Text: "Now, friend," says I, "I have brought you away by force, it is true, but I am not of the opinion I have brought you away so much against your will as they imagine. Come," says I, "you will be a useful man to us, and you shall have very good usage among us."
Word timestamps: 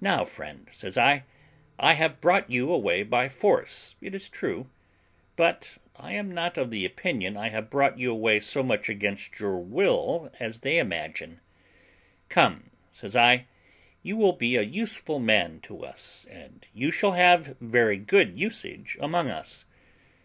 "Now, 0.00 0.24
friend," 0.24 0.68
says 0.72 0.98
I, 0.98 1.22
"I 1.78 1.92
have 1.94 2.20
brought 2.20 2.50
you 2.50 2.72
away 2.72 3.04
by 3.04 3.28
force, 3.28 3.94
it 4.00 4.12
is 4.12 4.28
true, 4.28 4.68
but 5.36 5.78
I 5.94 6.14
am 6.14 6.32
not 6.34 6.58
of 6.58 6.72
the 6.72 6.84
opinion 6.84 7.36
I 7.36 7.50
have 7.50 7.70
brought 7.70 7.96
you 7.96 8.10
away 8.10 8.40
so 8.40 8.64
much 8.64 8.88
against 8.88 9.38
your 9.38 9.58
will 9.60 10.32
as 10.40 10.58
they 10.66 10.78
imagine. 10.80 11.38
Come," 12.28 12.70
says 12.90 13.14
I, 13.14 13.46
"you 14.02 14.16
will 14.16 14.32
be 14.32 14.56
a 14.56 14.62
useful 14.62 15.20
man 15.20 15.60
to 15.60 15.84
us, 15.84 16.26
and 16.28 16.66
you 16.74 16.90
shall 16.90 17.12
have 17.12 17.56
very 17.60 17.98
good 17.98 18.36
usage 18.36 18.98
among 19.00 19.30
us." 19.30 19.66